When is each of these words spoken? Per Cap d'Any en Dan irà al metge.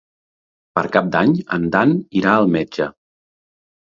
Per 0.77 0.83
Cap 0.95 1.11
d'Any 1.15 1.35
en 1.57 1.67
Dan 1.77 1.93
irà 2.23 2.33
al 2.39 2.51
metge. 2.59 2.89